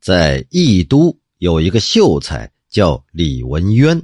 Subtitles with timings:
[0.00, 4.02] 在义都有一个秀才叫李文渊，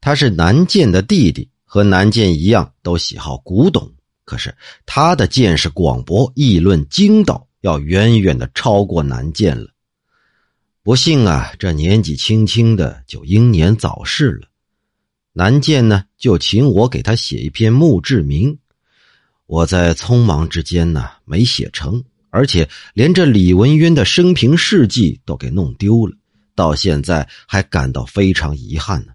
[0.00, 3.92] 他是南剑的弟弟，和南剑一样，都喜好古董。
[4.24, 4.54] 可是
[4.86, 9.70] 他的见识广博，议论精道，要远远的超过南剑了。
[10.82, 14.48] 不幸啊，这年纪轻轻的就英年早逝了。
[15.32, 18.58] 南剑呢，就请我给他写一篇墓志铭。
[19.46, 22.04] 我在匆忙之间呢，没写成。
[22.30, 26.14] 而且连这李文渊的生平事迹都给弄丢了，
[26.54, 29.12] 到现在还感到非常遗憾呢。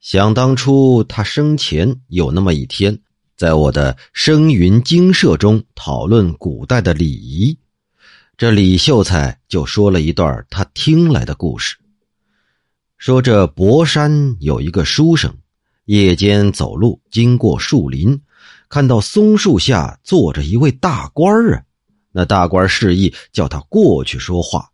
[0.00, 2.98] 想当初他生前有那么一天，
[3.36, 7.58] 在我的声云精舍中讨论古代的礼仪，
[8.38, 11.76] 这李秀才就说了一段他听来的故事。
[12.96, 15.34] 说这博山有一个书生，
[15.84, 18.22] 夜间走路经过树林，
[18.68, 21.62] 看到松树下坐着一位大官啊。
[22.12, 24.70] 那大官示意叫他过去说话，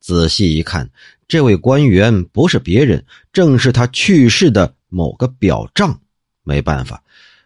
[0.00, 0.88] 仔细一看，
[1.26, 6.00] 这位官员不是别人，正是他去世的某个表丈。
[6.44, 7.02] 没办法，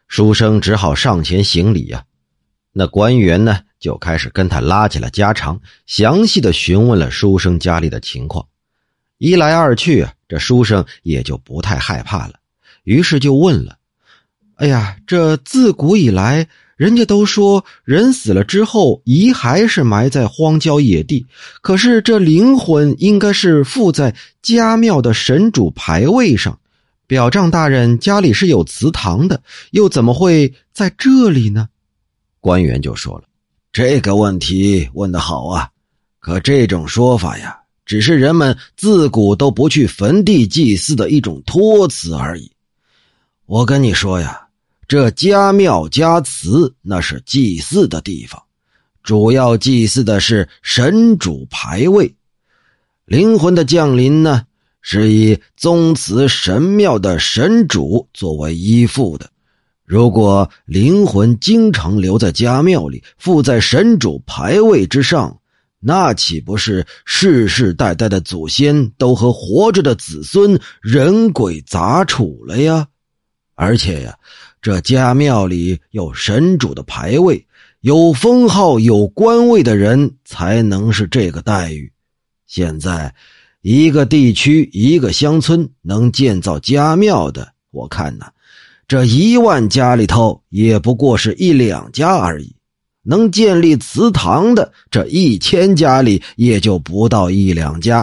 [0.07, 2.05] 书生只好上前行礼呀。
[2.73, 8.47] 那官员呢，就开始跟他拉起了家常，详细的询问了书生家里的情况。
[9.19, 12.35] 一来二去啊，这书生也就不太害怕了，
[12.85, 13.77] 于是就问了
[14.55, 16.47] ：“哎呀，这自古以来……”
[16.83, 21.25] 人家都说人死了之后遗骸是埋在荒郊野地，
[21.61, 26.59] 可是这灵魂应该是附在家庙的神主牌位上。
[27.07, 31.69] 表丈大人家里是有祠堂的，又怎么会在这里呢？
[32.41, 33.27] 官员就说了
[33.73, 35.69] ：“这个问题问得好啊，
[36.19, 42.51] 可这种说法呀，只是人们自古都不去坟地祭祀的一种托词而已。
[43.47, 44.41] 我跟你说呀。”
[44.93, 48.43] 这家庙家祠，那是祭祀的地方，
[49.03, 52.15] 主要祭祀的是神主牌位。
[53.07, 54.43] 灵魂的降临呢，
[54.83, 59.31] 是以宗祠神庙的神主作为依附的。
[59.87, 65.35] 如果灵魂经常留在家庙里，附在神主牌位之上，
[65.81, 72.87] 那岂不是世世代代的祖先都和活着的子孙人鬼杂处了呀？
[73.55, 74.15] 而且呀。
[74.63, 77.45] 这家庙里有神主的牌位，
[77.81, 81.91] 有封号、有官位的人才能是这个待遇。
[82.47, 83.13] 现在，
[83.63, 88.27] 一个地区、一个乡村能建造家庙的，我看呐，
[88.87, 92.55] 这一万家里头也不过是一两家而已；
[93.03, 98.01] 能建立祠堂的，这一千家里也就不到一两家；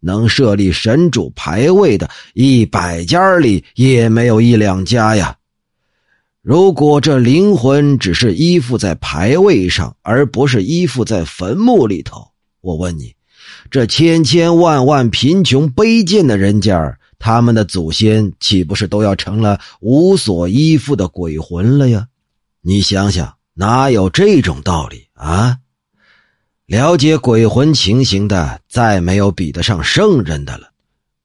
[0.00, 5.34] 能设立神主牌位的，一百家里也没有一两家呀。
[6.44, 13.14] 如果这灵魂只是依附在牌位上，而不是依附在坟墓里头，我问你，
[13.70, 22.08] 这千千万万贫穷卑贱的人家，他们的祖先岂不是都要成了无所依附的鬼魂了呀？
[22.60, 25.56] 你想想，哪有这种道理啊？
[26.66, 30.68] 了解鬼魂情形的，再没有比得上圣人的了，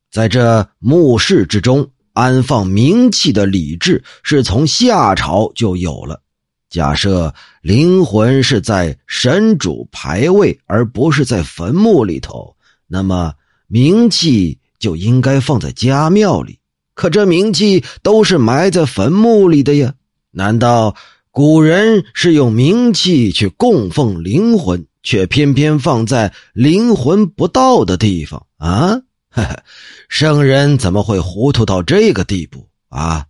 [0.10, 1.90] 在这墓室之中。
[2.20, 6.22] 安放冥器的礼制是从夏朝就有了。
[6.70, 13.34] 假设灵魂是在神主牌位，而不是在坟墓里头，那么
[13.72, 16.60] 冥器就应该放在家庙里。
[16.94, 19.94] 可这冥器都是埋在坟墓里的呀？
[20.32, 20.96] 难道
[21.32, 29.04] 古人是用冥器去供奉灵魂，却偏偏放在灵魂不到的地方啊？
[29.32, 29.64] 哈哈，
[30.08, 33.28] 圣人怎么会糊涂到这个地步啊？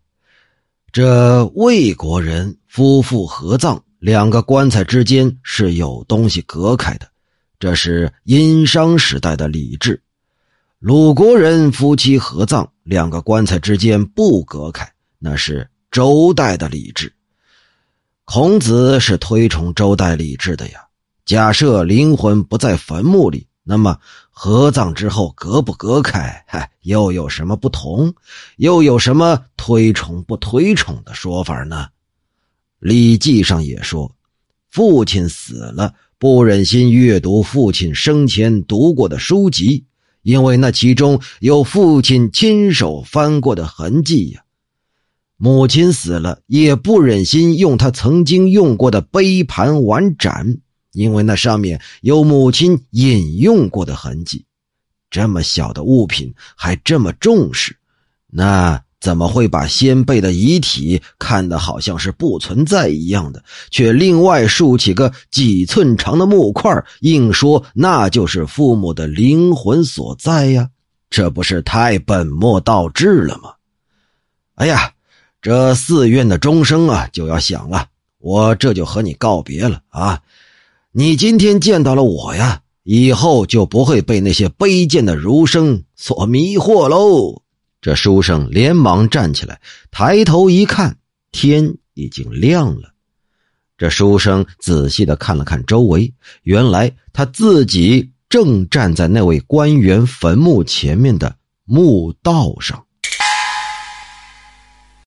[0.93, 7.07] 这魏国人夫妇合葬，两个棺材之间是有东西隔开的，
[7.59, 10.01] 这是殷商时代的礼制。
[10.79, 14.89] 鲁国人夫妻合葬，两个棺材之间不隔开，
[15.19, 17.13] 那是周代的礼制。
[18.23, 20.85] 孔子是推崇周代礼制的呀。
[21.25, 23.48] 假设灵魂不在坟墓里。
[23.64, 24.00] 那么
[24.31, 26.44] 合葬之后隔不隔开？
[26.47, 28.14] 嗨，又有什么不同？
[28.58, 31.85] 又有什么推崇不推崇的说法呢？
[32.79, 34.16] 《礼记》上也说，
[34.70, 39.85] 父亲死了，不忍心阅读父亲生前读过的书籍，
[40.23, 44.44] 因为那其中有父亲亲手翻过的痕迹呀。
[45.38, 50.58] 母亲死了，也不忍心用他曾经用过的杯盘碗盏。
[50.94, 54.46] 因为那上面有母亲饮用过的痕迹，
[55.09, 57.76] 这么小的物品还这么重视，
[58.28, 70.70] 那怎么会把先辈的遗体看得好像是不存在一样的，却另外竖起个几寸长的木块，硬说那就是父母的灵魂所在呀？
[71.09, 73.53] 这不是太本末倒置了吗？
[74.56, 74.91] 哎呀，
[75.41, 77.88] 这寺院的钟声啊就要响了，
[78.18, 80.22] 我这就和你告别了啊！
[80.91, 87.44] 你今天见到了我呀，以后就不会被那些卑贱的儒生所迷惑喽。
[87.80, 90.97] 这书生连忙站起来，抬头一看，
[91.32, 92.90] 天已经亮了。
[93.78, 102.84] 这书生仔细的看了看周围，原来他自己正站在那位官员坟墓前面的墓道上。